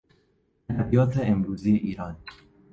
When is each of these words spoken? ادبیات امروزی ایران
ادبیات 0.69 1.17
امروزی 1.23 1.75
ایران 1.77 2.17